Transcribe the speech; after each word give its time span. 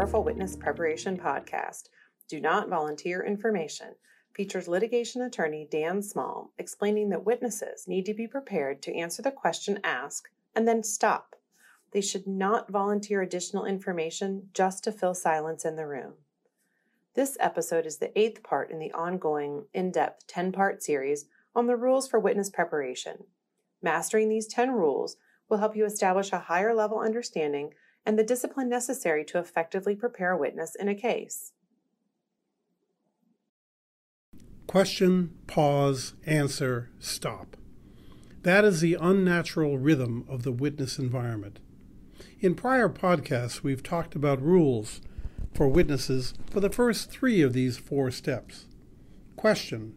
Powerful 0.00 0.24
Witness 0.24 0.56
Preparation 0.56 1.18
Podcast, 1.18 1.90
Do 2.26 2.40
Not 2.40 2.70
Volunteer 2.70 3.22
Information, 3.22 3.88
features 4.32 4.66
litigation 4.66 5.20
attorney 5.20 5.68
Dan 5.70 6.00
Small 6.00 6.54
explaining 6.56 7.10
that 7.10 7.26
witnesses 7.26 7.86
need 7.86 8.06
to 8.06 8.14
be 8.14 8.26
prepared 8.26 8.80
to 8.80 8.96
answer 8.96 9.20
the 9.20 9.30
question 9.30 9.78
asked 9.84 10.30
and 10.56 10.66
then 10.66 10.82
stop. 10.82 11.36
They 11.90 12.00
should 12.00 12.26
not 12.26 12.70
volunteer 12.70 13.20
additional 13.20 13.66
information 13.66 14.48
just 14.54 14.84
to 14.84 14.92
fill 14.92 15.12
silence 15.12 15.66
in 15.66 15.76
the 15.76 15.86
room. 15.86 16.14
This 17.12 17.36
episode 17.38 17.84
is 17.84 17.98
the 17.98 18.18
eighth 18.18 18.42
part 18.42 18.70
in 18.70 18.78
the 18.78 18.92
ongoing, 18.92 19.66
in 19.74 19.90
depth 19.90 20.26
10 20.28 20.50
part 20.50 20.82
series 20.82 21.26
on 21.54 21.66
the 21.66 21.76
rules 21.76 22.08
for 22.08 22.18
witness 22.18 22.48
preparation. 22.48 23.24
Mastering 23.82 24.30
these 24.30 24.46
10 24.46 24.70
rules 24.70 25.18
will 25.50 25.58
help 25.58 25.76
you 25.76 25.84
establish 25.84 26.32
a 26.32 26.38
higher 26.38 26.74
level 26.74 27.00
understanding 27.00 27.74
and 28.04 28.18
the 28.18 28.24
discipline 28.24 28.68
necessary 28.68 29.24
to 29.24 29.38
effectively 29.38 29.94
prepare 29.94 30.32
a 30.32 30.38
witness 30.38 30.74
in 30.74 30.88
a 30.88 30.94
case. 30.94 31.52
Question, 34.66 35.34
pause, 35.46 36.14
answer, 36.26 36.90
stop. 36.98 37.56
That 38.42 38.64
is 38.64 38.80
the 38.80 38.96
unnatural 39.00 39.78
rhythm 39.78 40.24
of 40.28 40.44
the 40.44 40.52
witness 40.52 40.98
environment. 40.98 41.58
In 42.38 42.54
prior 42.54 42.88
podcasts, 42.88 43.62
we've 43.62 43.82
talked 43.82 44.14
about 44.14 44.40
rules 44.40 45.00
for 45.52 45.68
witnesses 45.68 46.34
for 46.48 46.60
the 46.60 46.70
first 46.70 47.10
three 47.10 47.42
of 47.42 47.52
these 47.52 47.78
four 47.78 48.10
steps. 48.10 48.66
Question 49.36 49.94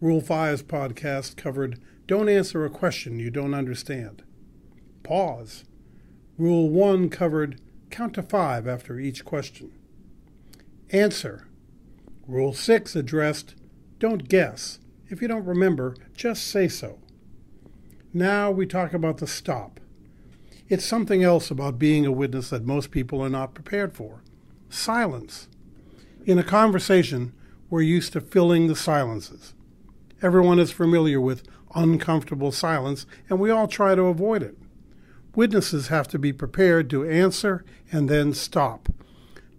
Rule 0.00 0.20
5's 0.20 0.62
podcast 0.62 1.36
covered 1.36 1.80
Don't 2.06 2.28
answer 2.28 2.64
a 2.64 2.70
question 2.70 3.18
you 3.18 3.30
don't 3.30 3.54
understand. 3.54 4.22
Pause 5.02 5.64
Rule 6.40 6.70
1 6.70 7.10
covered 7.10 7.60
count 7.90 8.14
to 8.14 8.22
five 8.22 8.66
after 8.66 8.98
each 8.98 9.26
question. 9.26 9.72
Answer. 10.88 11.46
Rule 12.26 12.54
6 12.54 12.96
addressed 12.96 13.54
don't 13.98 14.26
guess. 14.26 14.78
If 15.10 15.20
you 15.20 15.28
don't 15.28 15.44
remember, 15.44 15.96
just 16.14 16.46
say 16.46 16.66
so. 16.66 16.98
Now 18.14 18.50
we 18.50 18.64
talk 18.64 18.94
about 18.94 19.18
the 19.18 19.26
stop. 19.26 19.80
It's 20.66 20.82
something 20.82 21.22
else 21.22 21.50
about 21.50 21.78
being 21.78 22.06
a 22.06 22.10
witness 22.10 22.48
that 22.48 22.64
most 22.64 22.90
people 22.90 23.20
are 23.20 23.28
not 23.28 23.52
prepared 23.52 23.92
for 23.92 24.22
silence. 24.70 25.46
In 26.24 26.38
a 26.38 26.42
conversation, 26.42 27.34
we're 27.68 27.82
used 27.82 28.14
to 28.14 28.20
filling 28.22 28.66
the 28.66 28.76
silences. 28.76 29.52
Everyone 30.22 30.58
is 30.58 30.72
familiar 30.72 31.20
with 31.20 31.46
uncomfortable 31.74 32.50
silence, 32.50 33.04
and 33.28 33.38
we 33.38 33.50
all 33.50 33.68
try 33.68 33.94
to 33.94 34.04
avoid 34.04 34.42
it. 34.42 34.56
Witnesses 35.34 35.88
have 35.88 36.08
to 36.08 36.18
be 36.18 36.32
prepared 36.32 36.90
to 36.90 37.08
answer 37.08 37.64
and 37.92 38.08
then 38.08 38.32
stop. 38.32 38.88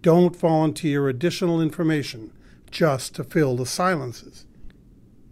Don't 0.02 0.36
volunteer 0.36 1.08
additional 1.08 1.62
information 1.62 2.32
just 2.70 3.14
to 3.14 3.24
fill 3.24 3.56
the 3.56 3.66
silences. 3.66 4.46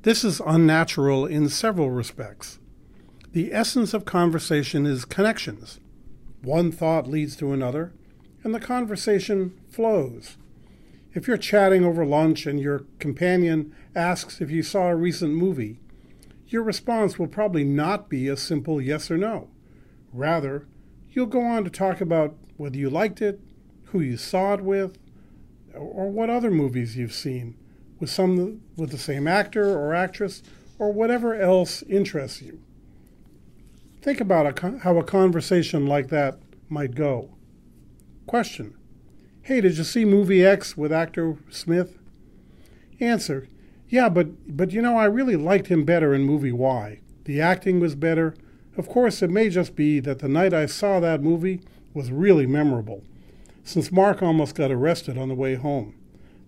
This 0.03 0.25
is 0.25 0.41
unnatural 0.47 1.27
in 1.27 1.49
several 1.49 1.91
respects. 1.91 2.59
The 3.33 3.53
essence 3.53 3.93
of 3.93 4.05
conversation 4.05 4.87
is 4.87 5.05
connections. 5.05 5.79
One 6.43 6.73
thought 6.73 7.07
leads 7.07 7.37
to 7.37 7.53
another, 7.53 7.93
and 8.43 8.55
the 8.55 8.61
conversation 8.61 9.61
flows. 9.69 10.37
If 11.13 11.29
you're 11.29 11.37
chatting 11.37 11.85
over 11.85 12.07
lunch 12.07 12.47
and 12.47 12.59
your 12.59 12.85
companion 12.99 13.75
asks 13.95 14.41
if 14.41 14.51
you 14.51 14.63
saw 14.63 14.89
a 14.89 14.97
recent 14.97 15.35
movie, 15.35 15.81
your 16.47 16.63
response 16.63 17.19
will 17.19 17.27
probably 17.27 17.65
not 17.65 18.09
be 18.09 18.27
a 18.27 18.37
simple 18.37 18.81
yes 18.81 19.11
or 19.11 19.19
no. 19.19 19.49
Rather, 20.13 20.67
you'll 21.11 21.27
go 21.27 21.43
on 21.43 21.65
to 21.65 21.71
talk 21.71 22.01
about 22.01 22.37
whether 22.57 22.77
you 22.77 22.91
liked 22.91 23.23
it, 23.23 23.41
who 23.87 24.01
you 24.01 24.17
saw 24.17 24.55
it 24.55 24.61
with, 24.61 24.99
or 25.75 26.11
what 26.11 26.31
other 26.31 26.51
movies 26.51 26.97
you've 26.97 27.15
seen 27.15 27.57
with 28.01 28.11
some 28.11 28.63
with 28.77 28.91
the 28.91 28.99
same 28.99 29.29
actor 29.29 29.79
or 29.79 29.95
actress 29.95 30.43
or 30.79 30.93
whatever 30.93 31.35
else 31.35 31.83
interests 31.83 32.43
you. 32.43 32.61
Think 34.01 34.21
about 34.21 34.65
a, 34.65 34.79
how 34.79 34.97
a 34.97 35.05
conversation 35.05 35.87
like 35.87 36.09
that 36.09 36.39
might 36.69 36.95
go. 36.95 37.37
Question: 38.27 38.75
Hey, 39.43 39.61
did 39.61 39.77
you 39.77 39.85
see 39.85 40.05
movie 40.05 40.45
X 40.45 40.77
with 40.77 40.93
actor 40.93 41.37
Smith? 41.51 41.99
Answer: 42.99 43.49
Yeah, 43.89 44.09
but 44.09 44.57
but 44.57 44.73
you 44.73 44.81
know 44.81 44.97
I 44.97 45.05
really 45.05 45.37
liked 45.37 45.67
him 45.67 45.85
better 45.85 46.15
in 46.15 46.23
movie 46.23 46.53
Y. 46.53 47.01
The 47.25 47.41
acting 47.41 47.79
was 47.79 47.95
better 47.95 48.35
of 48.81 48.89
course, 48.89 49.21
it 49.21 49.29
may 49.29 49.51
just 49.51 49.77
be 49.77 50.01
that 50.01 50.21
the 50.21 50.29
night 50.29 50.55
I 50.55 50.65
saw 50.65 51.01
that 51.01 51.23
movie 51.23 51.61
was 51.93 52.11
really 52.11 52.47
memorable, 52.47 53.05
since 53.63 53.93
Mark 53.93 54.23
almost 54.23 54.55
got 54.55 54.71
arrested 54.71 55.19
on 55.19 55.29
the 55.29 55.35
way 55.35 55.55
home. 55.55 55.95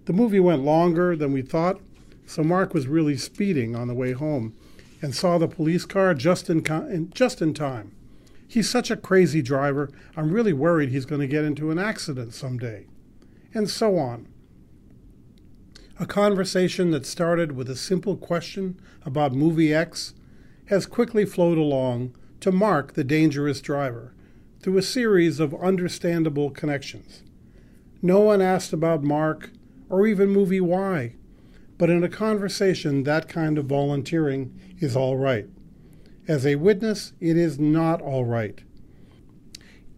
The 0.06 0.14
movie 0.14 0.40
went 0.40 0.64
longer 0.64 1.14
than 1.14 1.34
we 1.34 1.42
thought, 1.42 1.78
so 2.24 2.42
Mark 2.42 2.72
was 2.72 2.86
really 2.86 3.18
speeding 3.18 3.76
on 3.76 3.86
the 3.86 3.94
way 3.94 4.12
home 4.12 4.54
and 5.02 5.14
saw 5.14 5.36
the 5.36 5.46
police 5.46 5.84
car 5.84 6.14
just 6.14 6.48
in, 6.48 7.10
just 7.12 7.42
in 7.42 7.52
time. 7.52 7.94
He's 8.48 8.70
such 8.70 8.90
a 8.90 8.96
crazy 8.96 9.42
driver, 9.42 9.90
I'm 10.16 10.32
really 10.32 10.54
worried 10.54 10.88
he's 10.88 11.04
going 11.04 11.20
to 11.20 11.26
get 11.26 11.44
into 11.44 11.70
an 11.70 11.78
accident 11.78 12.32
someday. 12.32 12.86
And 13.52 13.68
so 13.68 13.98
on. 13.98 14.26
A 16.00 16.06
conversation 16.06 16.92
that 16.92 17.04
started 17.04 17.52
with 17.52 17.68
a 17.68 17.76
simple 17.76 18.16
question 18.16 18.80
about 19.04 19.34
movie 19.34 19.74
X 19.74 20.14
has 20.66 20.86
quickly 20.86 21.26
flowed 21.26 21.58
along 21.58 22.14
to 22.42 22.50
Mark 22.50 22.94
the 22.94 23.04
dangerous 23.04 23.60
driver 23.60 24.12
through 24.60 24.76
a 24.76 24.82
series 24.82 25.38
of 25.38 25.54
understandable 25.54 26.50
connections. 26.50 27.22
No 28.02 28.18
one 28.18 28.42
asked 28.42 28.72
about 28.72 29.04
Mark 29.04 29.50
or 29.88 30.08
even 30.08 30.28
movie 30.28 30.60
Y, 30.60 31.14
but 31.78 31.88
in 31.88 32.02
a 32.02 32.08
conversation, 32.08 33.04
that 33.04 33.28
kind 33.28 33.58
of 33.58 33.66
volunteering 33.66 34.58
is 34.80 34.96
all 34.96 35.16
right. 35.16 35.46
As 36.26 36.44
a 36.44 36.56
witness, 36.56 37.12
it 37.20 37.36
is 37.36 37.60
not 37.60 38.02
all 38.02 38.24
right. 38.24 38.60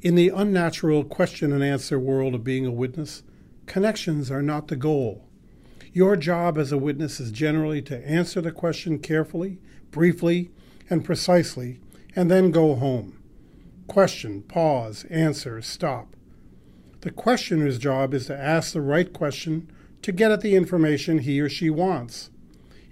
In 0.03 0.15
the 0.15 0.29
unnatural 0.29 1.03
question 1.03 1.51
and 1.51 1.65
answer 1.65 1.99
world 1.99 2.35
of 2.35 2.45
being 2.45 2.67
a 2.67 2.71
witness, 2.71 3.23
connections 3.65 4.31
are 4.31 4.43
not 4.43 4.69
the 4.69 4.77
goal. 4.77 5.27
Your 5.95 6.15
job 6.15 6.59
as 6.59 6.73
a 6.73 6.79
witness 6.79 7.21
is 7.21 7.31
generally 7.31 7.81
to 7.83 8.07
answer 8.07 8.43
the 8.43 8.53
question 8.53 8.99
carefully, 8.99 9.61
briefly, 9.91 10.51
and 10.91 11.03
precisely, 11.03 11.81
and 12.17 12.31
then 12.31 12.51
go 12.51 12.75
home. 12.75 13.19
Question, 13.87 14.43
pause, 14.43 15.05
answer, 15.11 15.61
stop. 15.61 16.17
The 17.01 17.11
questioner's 17.11 17.79
job 17.79 18.15
is 18.15 18.27
to 18.27 18.37
ask 18.37 18.73
the 18.73 18.81
right 18.81 19.13
question 19.13 19.71
to 20.03 20.13
get 20.13 20.31
at 20.31 20.41
the 20.41 20.55
information 20.55 21.19
he 21.19 21.41
or 21.41 21.49
she 21.49 21.69
wants. 21.69 22.31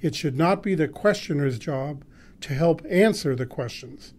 It 0.01 0.15
should 0.15 0.37
not 0.37 0.63
be 0.63 0.75
the 0.75 0.89
questioner's 0.89 1.59
job 1.59 2.05
to 2.43 2.55
help 2.55 2.83
answer 2.91 3.35
the 3.35 3.47
questions 3.47 4.13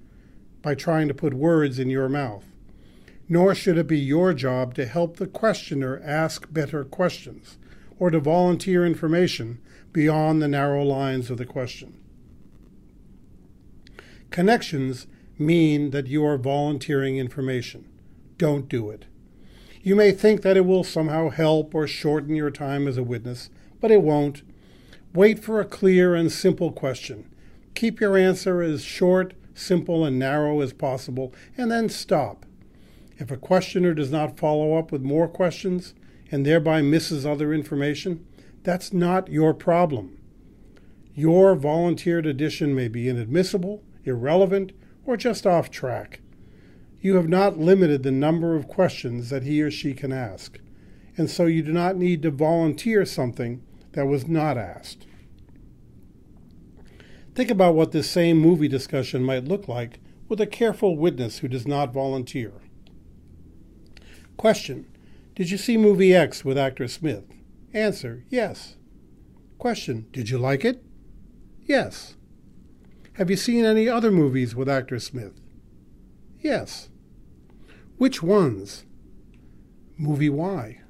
by 0.62 0.76
trying 0.76 1.08
to 1.10 1.14
put 1.14 1.34
words 1.34 1.78
in 1.78 1.90
your 1.90 2.10
mouth. 2.10 2.46
Nor 3.30 3.54
should 3.54 3.78
it 3.78 3.88
be 3.88 4.00
your 4.00 4.34
job 4.34 4.74
to 4.76 4.86
help 4.86 5.18
the 5.18 5.28
questioner 5.28 6.02
ask 6.04 6.52
better 6.52 6.84
questions 6.84 7.58
or 8.00 8.10
to 8.10 8.20
volunteer 8.20 8.86
information 8.86 9.60
beyond 9.92 10.42
the 10.42 10.48
narrow 10.48 10.84
lines 10.84 11.30
of 11.30 11.38
the 11.38 11.46
question. 11.46 12.00
Connections 14.34 15.06
mean 15.38 15.92
that 15.92 16.08
you 16.08 16.26
are 16.26 16.40
volunteering 16.40 17.18
information. 17.18 17.88
Don't 18.40 18.68
do 18.68 18.90
it. 18.90 19.06
You 19.84 19.96
may 19.96 20.12
think 20.12 20.42
that 20.42 20.58
it 20.58 20.66
will 20.66 20.84
somehow 20.84 21.30
help 21.30 21.76
or 21.76 21.86
shorten 21.86 22.36
your 22.36 22.50
time 22.50 22.88
as 22.88 22.98
a 22.98 23.04
witness, 23.04 23.52
but 23.80 23.92
it 23.92 24.02
won't. 24.02 24.42
Wait 25.14 25.38
for 25.38 25.62
a 25.62 25.66
clear 25.66 26.16
and 26.16 26.32
simple 26.32 26.72
question. 26.72 27.32
Keep 27.76 28.02
your 28.02 28.18
answer 28.18 28.64
as 28.64 28.84
short, 28.84 29.36
simple, 29.54 30.04
and 30.04 30.18
narrow 30.18 30.62
as 30.62 30.74
possible, 30.74 31.32
and 31.56 31.70
then 31.70 31.88
stop. 31.88 32.44
If 33.20 33.30
a 33.30 33.38
questioner 33.38 33.94
does 33.94 34.10
not 34.12 34.40
follow 34.40 34.80
up 34.80 34.92
with 34.92 35.04
more 35.04 35.28
questions 35.28 35.94
and 36.32 36.44
thereby 36.44 36.82
misses 36.82 37.24
other 37.24 37.54
information, 37.54 38.26
that's 38.64 38.92
not 38.92 39.30
your 39.30 39.54
problem. 39.54 40.18
Your 41.14 41.54
volunteered 41.54 42.26
addition 42.26 42.74
may 42.74 42.88
be 42.88 43.08
inadmissible 43.08 43.84
irrelevant, 44.04 44.72
or 45.06 45.18
just 45.18 45.46
off 45.46 45.70
track. 45.70 46.22
You 47.02 47.16
have 47.16 47.28
not 47.28 47.60
limited 47.60 48.04
the 48.04 48.12
number 48.12 48.56
of 48.56 48.68
questions 48.68 49.30
that 49.30 49.44
he 49.44 49.62
or 49.62 49.70
she 49.70 49.94
can 49.94 50.14
ask, 50.14 50.60
and 51.18 51.30
so 51.30 51.46
you 51.46 51.62
do 51.62 51.74
not 51.74 51.98
need 51.98 52.22
to 52.22 52.32
volunteer 52.32 53.06
something 53.06 53.62
that 53.92 54.08
was 54.08 54.28
not 54.28 54.58
asked. 54.58 55.06
Think 57.36 57.50
about 57.50 57.76
what 57.76 57.92
this 57.92 58.10
same 58.10 58.38
movie 58.38 58.68
discussion 58.68 59.24
might 59.24 59.46
look 59.46 59.68
like 59.68 60.00
with 60.30 60.40
a 60.40 60.48
careful 60.48 60.98
witness 60.98 61.40
who 61.40 61.48
does 61.48 61.68
not 61.68 61.94
volunteer. 61.94 62.54
Question 64.38 64.86
Did 65.36 65.50
you 65.50 65.58
see 65.58 65.78
movie 65.78 66.16
X 66.16 66.46
with 66.46 66.58
actor 66.58 66.88
Smith? 66.88 67.26
Answer 67.74 68.24
Yes. 68.30 68.76
Question 69.58 70.08
Did 70.12 70.30
you 70.30 70.38
like 70.38 70.64
it? 70.64 70.84
Yes. 71.66 72.16
Have 73.14 73.30
you 73.30 73.36
seen 73.36 73.64
any 73.64 73.88
other 73.88 74.12
movies 74.12 74.56
with 74.56 74.68
actor 74.68 74.98
Smith? 74.98 75.40
Yes. 76.40 76.90
Which 77.98 78.24
ones? 78.24 78.86
Movie 79.98 80.30
Y. 80.30 80.82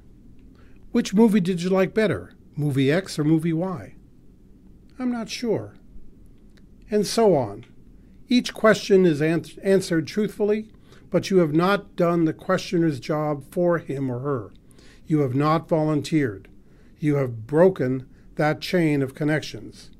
Which 0.90 1.12
movie 1.12 1.40
did 1.40 1.60
you 1.60 1.68
like 1.68 1.92
better, 1.92 2.32
movie 2.56 2.90
X 2.90 3.18
or 3.18 3.24
movie 3.24 3.52
Y? 3.52 3.94
I'm 4.98 5.12
not 5.12 5.28
sure. 5.28 5.74
And 6.90 7.06
so 7.06 7.36
on. 7.36 7.66
Each 8.28 8.54
question 8.54 9.04
is 9.04 9.20
an- 9.20 9.44
answered 9.62 10.06
truthfully, 10.06 10.70
but 11.10 11.28
you 11.28 11.38
have 11.38 11.52
not 11.52 11.94
done 11.94 12.24
the 12.24 12.32
questioner's 12.32 13.00
job 13.00 13.44
for 13.50 13.78
him 13.78 14.10
or 14.10 14.20
her. 14.20 14.50
You 15.06 15.20
have 15.20 15.34
not 15.34 15.68
volunteered. 15.68 16.48
You 16.98 17.16
have 17.16 17.46
broken 17.46 18.06
that 18.36 18.62
chain 18.62 19.02
of 19.02 19.14
connections. 19.14 19.90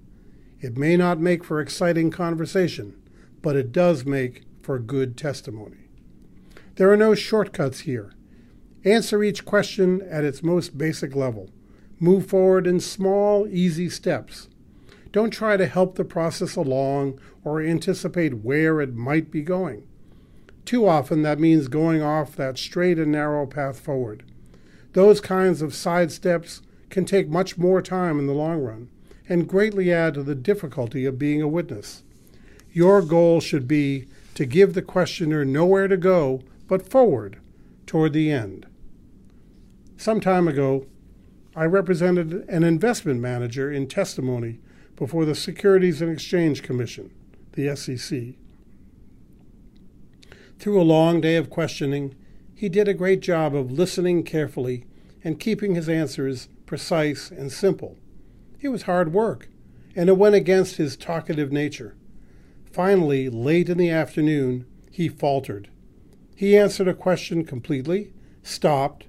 It 0.65 0.79
may 0.79 0.97
not 0.97 1.21
make 1.21 1.45
for 1.45 1.61
exciting 1.61 2.11
conversation, 2.11 2.97
but 3.43 3.55
it 3.55 3.71
does 3.71 4.07
make 4.07 4.45
for 4.63 4.79
good 4.79 5.15
testimony. 5.15 5.91
There 6.77 6.91
are 6.91 6.97
no 6.97 7.15
shortcuts 7.15 7.81
here. 7.81 8.15
Answer 8.83 9.23
each 9.23 9.45
question 9.45 10.01
at 10.09 10.25
its 10.25 10.43
most 10.43 10.79
basic 10.79 11.15
level. 11.15 11.51
Move 12.01 12.25
forward 12.25 12.67
in 12.67 12.81
small, 12.81 13.47
easy 13.47 13.91
steps. 13.91 14.49
Don't 15.13 15.33
try 15.33 15.59
to 15.59 15.67
help 15.67 15.97
the 15.97 16.05
process 16.05 16.57
along 16.57 17.21
or 17.45 17.61
anticipate 17.61 18.39
where 18.39 18.81
it 18.81 18.95
might 18.95 19.31
be 19.31 19.43
going. 19.43 19.87
Too 20.65 20.89
often, 20.89 21.21
that 21.21 21.39
means 21.39 21.69
going 21.69 22.01
off 22.01 22.37
that 22.37 22.57
straight 22.57 22.99
and 22.99 23.13
narrow 23.13 23.47
path 23.47 23.79
forward. 23.81 24.25
Those 24.95 25.21
kinds 25.21 25.61
of 25.61 25.75
side 25.75 26.11
steps 26.11 26.63
can 26.89 27.05
take 27.05 27.29
much 27.29 27.59
more 27.59 27.83
time 27.83 28.19
in 28.19 28.27
the 28.27 28.33
long 28.33 28.61
run 28.63 28.89
and 29.29 29.49
greatly 29.49 29.93
add 29.93 30.15
to 30.15 30.23
the 30.23 30.35
difficulty 30.35 31.05
of 31.07 31.19
being 31.19 31.41
a 31.41 31.49
witness. 31.49 32.03
Your 32.73 33.03
goal 33.03 33.41
should 33.41 33.69
be 33.69 34.07
to 34.35 34.45
give 34.45 34.75
the 34.75 34.83
questioner 34.83 35.45
nowhere 35.45 35.89
to 35.89 35.97
go 35.97 36.43
but 36.67 36.89
forward 36.89 37.39
toward 37.87 38.13
the 38.13 38.31
end. 38.31 38.67
Some 39.97 40.21
time 40.21 40.49
ago, 40.49 40.87
I 41.57 41.65
represented 41.67 42.45
an 42.49 42.65
investment 42.65 43.21
manager 43.21 43.71
in 43.71 43.87
testimony 43.87 44.59
before 44.97 45.25
the 45.25 45.35
Securities 45.35 46.03
and 46.03 46.11
Exchange 46.11 46.63
Commission, 46.63 47.11
the 47.53 47.75
SEC. 47.77 48.35
Through 50.59 50.81
a 50.81 50.83
long 50.83 51.21
day 51.21 51.37
of 51.37 51.51
questioning, 51.51 52.15
he 52.55 52.69
did 52.69 52.89
a 52.89 52.95
great 52.95 53.21
job 53.21 53.55
of 53.55 53.71
listening 53.71 54.25
carefully 54.25 54.85
and 55.23 55.41
keeping 55.41 55.75
his 55.75 55.89
answers 55.89 56.49
precise 56.67 57.31
and 57.31 57.53
simple. 57.53 57.97
It 58.65 58.73
was 58.73 58.85
hard 58.85 59.13
work, 59.13 59.51
and 59.95 60.09
it 60.09 60.17
went 60.17 60.37
against 60.37 60.77
his 60.77 60.97
talkative 60.97 61.53
nature. 61.53 61.97
Finally, 62.73 63.29
late 63.29 63.69
in 63.69 63.77
the 63.77 63.91
afternoon, 63.91 64.65
he 64.91 65.07
faltered. 65.07 65.69
He 66.35 66.57
answered 66.57 66.89
a 66.89 66.95
question 66.95 67.45
completely, 67.45 68.15
stopped, 68.43 69.05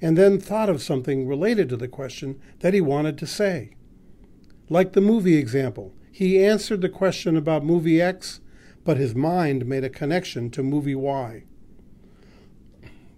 and 0.00 0.16
then 0.16 0.40
thought 0.40 0.70
of 0.70 0.80
something 0.80 1.28
related 1.28 1.68
to 1.68 1.76
the 1.76 1.88
question 1.88 2.40
that 2.60 2.72
he 2.72 2.80
wanted 2.80 3.18
to 3.18 3.26
say. 3.26 3.76
Like 4.70 4.94
the 4.94 5.02
movie 5.02 5.36
example, 5.36 5.92
he 6.10 6.42
answered 6.42 6.80
the 6.80 6.88
question 6.88 7.36
about 7.36 7.62
movie 7.62 8.00
X, 8.00 8.40
but 8.82 8.96
his 8.96 9.14
mind 9.14 9.66
made 9.66 9.84
a 9.84 9.90
connection 9.90 10.50
to 10.52 10.62
movie 10.62 10.94
Y. 10.94 11.44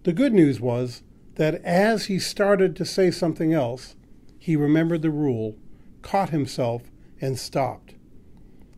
The 0.03 0.13
good 0.13 0.35
news 0.35 0.61
was 0.61 1.05
that 1.37 1.63
as 1.63 2.07
he 2.07 2.19
started 2.19 2.75
to 2.75 2.85
say 2.85 3.13
something 3.13 3.53
else, 3.53 3.95
he 4.43 4.57
remembered 4.57 5.03
the 5.03 5.11
rule, 5.11 5.57
caught 6.03 6.31
himself, 6.31 6.91
and 7.21 7.39
stopped. 7.39 7.95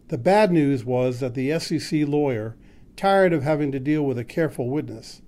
The 0.08 0.18
bad 0.18 0.52
news 0.52 0.84
was 0.84 1.20
that 1.20 1.32
the 1.32 1.58
SEC 1.58 2.06
lawyer, 2.06 2.54
tired 2.96 3.32
of 3.32 3.44
having 3.44 3.72
to 3.72 3.80
deal 3.80 4.02
with 4.02 4.18
a 4.18 4.24
careful 4.24 4.68
witness, 4.68 5.22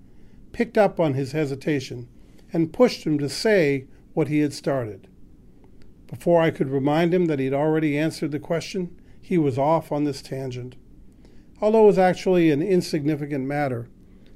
picked 0.52 0.76
up 0.76 1.00
on 1.00 1.14
his 1.14 1.32
hesitation 1.32 2.06
and 2.52 2.70
pushed 2.70 3.04
him 3.04 3.18
to 3.18 3.30
say 3.30 3.86
what 4.12 4.28
he 4.28 4.40
had 4.40 4.52
started. 4.52 5.08
Before 6.06 6.42
I 6.42 6.50
could 6.50 6.68
remind 6.68 7.14
him 7.14 7.24
that 7.24 7.38
he 7.38 7.46
had 7.46 7.54
already 7.54 7.96
answered 7.96 8.30
the 8.30 8.38
question, 8.38 8.94
he 9.18 9.38
was 9.38 9.56
off 9.56 9.90
on 9.90 10.04
this 10.04 10.20
tangent. 10.20 10.76
Although 11.62 11.84
it 11.84 11.86
was 11.86 11.98
actually 11.98 12.50
an 12.50 12.60
insignificant 12.60 13.46
matter, 13.46 13.88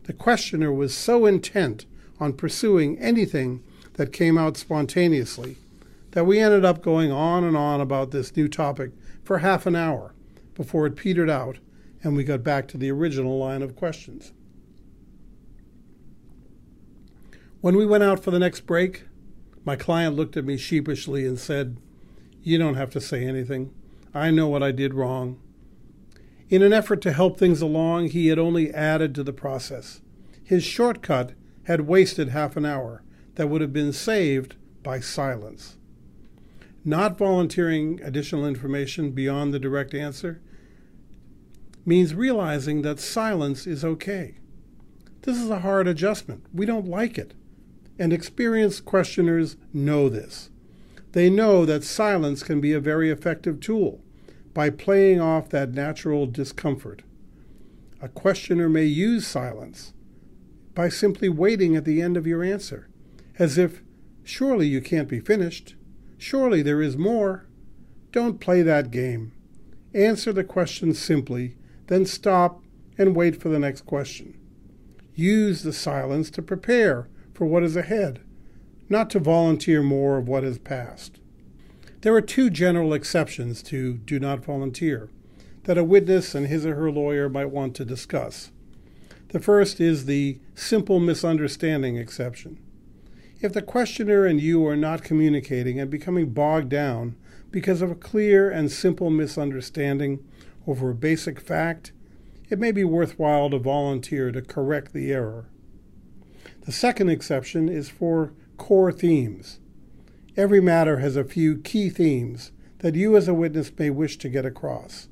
the 0.04 0.14
questioner 0.14 0.72
was 0.72 0.94
so 0.94 1.26
intent 1.26 1.84
on 2.18 2.32
pursuing 2.32 2.98
anything 2.98 3.62
that 3.98 4.14
came 4.14 4.38
out 4.38 4.56
spontaneously 4.56 5.58
that 6.12 6.26
we 6.26 6.38
ended 6.38 6.64
up 6.64 6.82
going 6.82 7.12
on 7.12 7.44
and 7.44 7.56
on 7.56 7.80
about 7.80 8.10
this 8.10 8.36
new 8.36 8.48
topic 8.48 8.92
for 9.22 9.38
half 9.38 9.66
an 9.66 9.76
hour 9.76 10.14
before 10.54 10.86
it 10.86 10.96
petered 10.96 11.30
out 11.30 11.58
and 12.02 12.16
we 12.16 12.24
got 12.24 12.42
back 12.42 12.66
to 12.68 12.78
the 12.78 12.90
original 12.90 13.38
line 13.38 13.62
of 13.62 13.76
questions. 13.76 14.32
When 17.60 17.76
we 17.76 17.84
went 17.84 18.04
out 18.04 18.22
for 18.22 18.30
the 18.30 18.38
next 18.38 18.60
break, 18.60 19.04
my 19.64 19.76
client 19.76 20.16
looked 20.16 20.36
at 20.36 20.46
me 20.46 20.56
sheepishly 20.56 21.26
and 21.26 21.38
said, 21.38 21.76
You 22.42 22.56
don't 22.56 22.76
have 22.76 22.90
to 22.90 23.00
say 23.00 23.24
anything. 23.24 23.74
I 24.14 24.30
know 24.30 24.48
what 24.48 24.62
I 24.62 24.72
did 24.72 24.94
wrong. 24.94 25.38
In 26.48 26.62
an 26.62 26.72
effort 26.72 27.00
to 27.02 27.12
help 27.12 27.38
things 27.38 27.60
along, 27.60 28.08
he 28.08 28.28
had 28.28 28.38
only 28.38 28.72
added 28.72 29.14
to 29.14 29.22
the 29.22 29.32
process. 29.32 30.00
His 30.42 30.64
shortcut 30.64 31.32
had 31.64 31.82
wasted 31.82 32.30
half 32.30 32.56
an 32.56 32.64
hour 32.64 33.02
that 33.34 33.48
would 33.48 33.60
have 33.60 33.72
been 33.72 33.92
saved 33.92 34.56
by 34.82 34.98
silence. 34.98 35.76
Not 36.84 37.18
volunteering 37.18 38.00
additional 38.02 38.46
information 38.46 39.10
beyond 39.10 39.52
the 39.52 39.58
direct 39.58 39.94
answer 39.94 40.40
means 41.84 42.14
realizing 42.14 42.82
that 42.82 43.00
silence 43.00 43.66
is 43.66 43.84
okay. 43.84 44.38
This 45.22 45.36
is 45.38 45.50
a 45.50 45.60
hard 45.60 45.86
adjustment. 45.86 46.44
We 46.54 46.64
don't 46.64 46.88
like 46.88 47.18
it. 47.18 47.34
And 47.98 48.12
experienced 48.12 48.86
questioners 48.86 49.56
know 49.74 50.08
this. 50.08 50.48
They 51.12 51.28
know 51.28 51.66
that 51.66 51.84
silence 51.84 52.42
can 52.42 52.60
be 52.60 52.72
a 52.72 52.80
very 52.80 53.10
effective 53.10 53.60
tool 53.60 54.00
by 54.54 54.70
playing 54.70 55.20
off 55.20 55.50
that 55.50 55.74
natural 55.74 56.26
discomfort. 56.26 57.02
A 58.00 58.08
questioner 58.08 58.68
may 58.68 58.84
use 58.84 59.26
silence 59.26 59.92
by 60.74 60.88
simply 60.88 61.28
waiting 61.28 61.76
at 61.76 61.84
the 61.84 62.00
end 62.00 62.16
of 62.16 62.26
your 62.26 62.42
answer, 62.42 62.88
as 63.38 63.58
if, 63.58 63.82
surely 64.24 64.66
you 64.66 64.80
can't 64.80 65.08
be 65.08 65.20
finished, 65.20 65.74
surely 66.20 66.60
there 66.62 66.82
is 66.82 66.96
more. 66.96 67.46
Don't 68.12 68.40
play 68.40 68.62
that 68.62 68.90
game. 68.90 69.32
Answer 69.94 70.32
the 70.32 70.44
question 70.44 70.94
simply, 70.94 71.56
then 71.86 72.04
stop 72.04 72.62
and 72.98 73.16
wait 73.16 73.40
for 73.40 73.48
the 73.48 73.58
next 73.58 73.86
question. 73.86 74.38
Use 75.14 75.62
the 75.62 75.72
silence 75.72 76.30
to 76.30 76.42
prepare 76.42 77.08
for 77.32 77.46
what 77.46 77.62
is 77.62 77.74
ahead, 77.74 78.20
not 78.88 79.08
to 79.10 79.18
volunteer 79.18 79.82
more 79.82 80.18
of 80.18 80.28
what 80.28 80.44
has 80.44 80.58
passed. 80.58 81.20
There 82.02 82.14
are 82.14 82.20
two 82.20 82.50
general 82.50 82.92
exceptions 82.92 83.62
to 83.64 83.94
do 83.94 84.18
not 84.18 84.44
volunteer 84.44 85.08
that 85.64 85.78
a 85.78 85.84
witness 85.84 86.34
and 86.34 86.46
his 86.46 86.64
or 86.66 86.74
her 86.74 86.90
lawyer 86.90 87.28
might 87.28 87.50
want 87.50 87.74
to 87.76 87.84
discuss. 87.84 88.50
The 89.28 89.40
first 89.40 89.80
is 89.80 90.06
the 90.06 90.38
simple 90.54 91.00
misunderstanding 91.00 91.96
exception. 91.96 92.58
If 93.42 93.54
the 93.54 93.62
questioner 93.62 94.26
and 94.26 94.38
you 94.38 94.66
are 94.66 94.76
not 94.76 95.02
communicating 95.02 95.80
and 95.80 95.90
becoming 95.90 96.30
bogged 96.30 96.68
down 96.68 97.16
because 97.50 97.80
of 97.80 97.90
a 97.90 97.94
clear 97.94 98.50
and 98.50 98.70
simple 98.70 99.08
misunderstanding 99.08 100.22
over 100.66 100.90
a 100.90 100.94
basic 100.94 101.40
fact, 101.40 101.92
it 102.50 102.58
may 102.58 102.70
be 102.70 102.84
worthwhile 102.84 103.48
to 103.48 103.58
volunteer 103.58 104.30
to 104.30 104.42
correct 104.42 104.92
the 104.92 105.10
error. 105.10 105.48
The 106.66 106.72
second 106.72 107.08
exception 107.08 107.70
is 107.70 107.88
for 107.88 108.34
core 108.58 108.92
themes. 108.92 109.58
Every 110.36 110.60
matter 110.60 110.98
has 110.98 111.16
a 111.16 111.24
few 111.24 111.58
key 111.58 111.88
themes 111.88 112.52
that 112.80 112.94
you 112.94 113.16
as 113.16 113.26
a 113.26 113.34
witness 113.34 113.72
may 113.78 113.88
wish 113.88 114.18
to 114.18 114.28
get 114.28 114.44
across. 114.44 115.08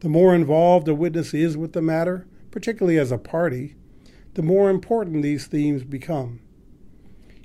The 0.00 0.08
more 0.08 0.34
involved 0.34 0.88
a 0.88 0.94
witness 0.94 1.32
is 1.32 1.56
with 1.56 1.72
the 1.72 1.82
matter, 1.82 2.26
particularly 2.50 2.98
as 2.98 3.12
a 3.12 3.18
party, 3.18 3.76
the 4.34 4.42
more 4.42 4.70
important 4.70 5.22
these 5.22 5.46
themes 5.46 5.84
become. 5.84 6.40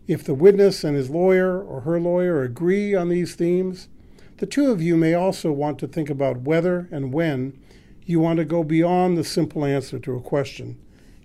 If 0.10 0.24
the 0.24 0.34
witness 0.34 0.84
and 0.84 0.98
his 0.98 1.12
lawyer 1.12 1.62
or 1.62 1.82
her 1.82 2.00
lawyer 2.00 2.42
agree 2.42 2.96
on 2.96 3.10
these 3.10 3.36
themes, 3.36 3.90
the 4.38 4.48
two 4.48 4.72
of 4.72 4.82
you 4.82 4.98
may 4.98 5.14
also 5.14 5.52
want 5.52 5.78
to 5.78 5.88
think 5.88 6.10
about 6.10 6.42
whether 6.42 6.90
and 6.92 7.14
when 7.14 7.62
you 8.08 8.20
want 8.20 8.38
to 8.38 8.44
go 8.44 8.64
beyond 8.64 9.16
the 9.20 9.24
simple 9.24 9.64
answer 9.64 10.00
to 10.00 10.16
a 10.16 10.20
question 10.20 10.80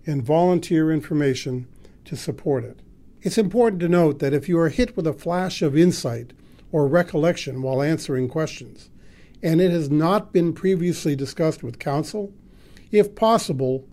and 0.04 0.22
volunteer 0.22 0.92
information 0.92 1.66
to 2.04 2.14
support 2.14 2.62
it. 2.62 2.80
It's 3.22 3.38
important 3.38 3.80
to 3.80 3.88
note 3.88 4.18
that 4.18 4.34
if 4.34 4.50
you 4.50 4.58
are 4.58 4.68
hit 4.68 4.94
with 4.98 5.06
a 5.06 5.14
flash 5.14 5.62
of 5.62 5.78
insight 5.78 6.34
or 6.70 6.86
recollection 6.86 7.62
while 7.62 7.80
answering 7.80 8.28
questions, 8.28 8.90
and 9.42 9.62
it 9.62 9.70
has 9.70 9.88
not 9.88 10.30
been 10.30 10.52
previously 10.52 11.16
discussed 11.16 11.62
with 11.62 11.78
counsel, 11.78 12.34
if 12.92 13.14
possible, 13.14 13.88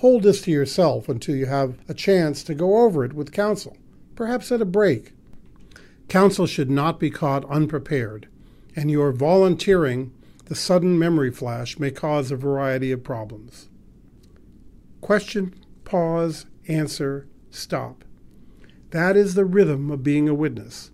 hold 0.00 0.24
this 0.24 0.42
to 0.42 0.50
yourself 0.50 1.08
until 1.08 1.34
you 1.34 1.46
have 1.46 1.78
a 1.88 1.94
chance 1.94 2.42
to 2.42 2.54
go 2.54 2.84
over 2.84 3.02
it 3.02 3.14
with 3.14 3.32
counsel, 3.32 3.78
perhaps 4.16 4.50
at 4.50 4.60
a 4.60 4.66
break. 4.66 5.12
Counsel 6.08 6.46
should 6.46 6.70
not 6.70 6.98
be 6.98 7.10
caught 7.10 7.48
unprepared, 7.50 8.28
and 8.74 8.90
your 8.90 9.12
volunteering 9.12 10.12
the 10.46 10.54
sudden 10.54 10.98
memory 10.98 11.30
flash 11.30 11.78
may 11.78 11.90
cause 11.90 12.30
a 12.30 12.36
variety 12.36 12.90
of 12.92 13.04
problems. 13.04 13.68
Question, 15.00 15.54
pause, 15.84 16.46
answer, 16.66 17.26
stop. 17.50 18.04
That 18.90 19.16
is 19.16 19.34
the 19.34 19.44
rhythm 19.44 19.90
of 19.90 20.02
being 20.02 20.28
a 20.28 20.34
witness. 20.34 20.90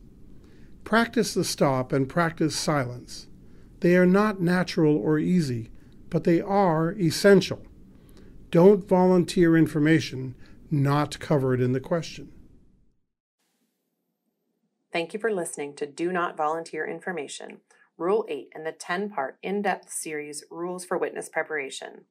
Practice 0.85 1.35
the 1.35 1.45
stop 1.45 1.93
and 1.93 2.09
practice 2.09 2.57
silence. 2.57 3.29
They 3.81 3.97
are 3.97 4.07
not 4.07 4.41
natural 4.41 4.97
or 4.97 5.19
easy, 5.19 5.71
but 6.09 6.25
they 6.25 6.41
are 6.41 6.93
essential. 6.93 7.62
Don't 8.50 8.87
volunteer 8.87 9.57
information 9.57 10.35
not 10.71 11.19
covered 11.19 11.61
in 11.61 11.73
the 11.73 11.81
question. 11.81 12.31
Thank 14.92 15.14
you 15.14 15.18
for 15.18 15.32
listening 15.32 15.75
to 15.76 15.87
Do 15.87 16.12
Not 16.12 16.37
Volunteer 16.37 16.87
Information, 16.87 17.61
Rule 17.96 18.26
8 18.28 18.50
in 18.54 18.64
the 18.64 18.72
10 18.72 19.08
part 19.08 19.38
in 19.42 19.62
depth 19.62 19.90
series 19.90 20.44
Rules 20.50 20.84
for 20.84 20.99
Witness 20.99 21.30
Preparation. 21.30 22.04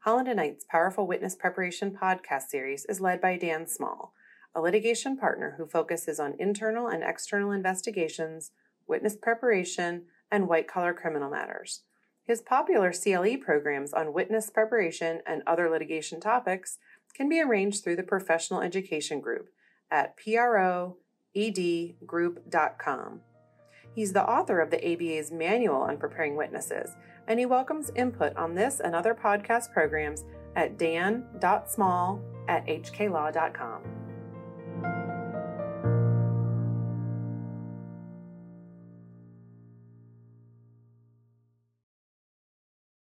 Holland 0.00 0.26
and 0.26 0.38
Knight's 0.38 0.64
Powerful 0.68 1.06
Witness 1.06 1.36
Preparation 1.36 1.96
podcast 1.96 2.48
series 2.48 2.84
is 2.86 3.00
led 3.00 3.20
by 3.20 3.36
Dan 3.36 3.68
Small, 3.68 4.14
a 4.52 4.60
litigation 4.60 5.16
partner 5.16 5.54
who 5.58 5.66
focuses 5.68 6.18
on 6.18 6.34
internal 6.40 6.88
and 6.88 7.04
external 7.04 7.52
investigations, 7.52 8.50
witness 8.88 9.14
preparation, 9.14 10.06
and 10.28 10.48
white 10.48 10.66
collar 10.66 10.92
criminal 10.92 11.30
matters. 11.30 11.82
His 12.24 12.42
popular 12.42 12.92
CLE 12.92 13.36
programs 13.36 13.92
on 13.92 14.12
witness 14.12 14.50
preparation 14.50 15.20
and 15.24 15.44
other 15.46 15.70
litigation 15.70 16.18
topics 16.18 16.78
can 17.14 17.28
be 17.28 17.40
arranged 17.40 17.84
through 17.84 17.96
the 17.96 18.02
Professional 18.02 18.60
Education 18.60 19.20
Group 19.20 19.50
at 19.88 20.16
PRO 20.16 20.96
edgroup.com. 21.36 23.20
He's 23.94 24.12
the 24.12 24.28
author 24.28 24.60
of 24.60 24.70
the 24.70 24.92
ABA's 24.92 25.32
Manual 25.32 25.82
on 25.82 25.98
Preparing 25.98 26.36
Witnesses, 26.36 26.90
and 27.26 27.38
he 27.38 27.46
welcomes 27.46 27.90
input 27.96 28.36
on 28.36 28.54
this 28.54 28.80
and 28.80 28.94
other 28.94 29.14
podcast 29.14 29.72
programs 29.72 30.24
at 30.54 30.78
dan.small 30.78 32.20
at 32.48 32.66
hklaw.com. 32.66 33.97